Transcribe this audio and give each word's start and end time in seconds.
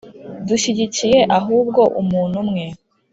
dushyigikiye 0.47 1.19
ahubwo 1.37 1.81
umuntu 2.01 2.35
umwe 2.43 2.65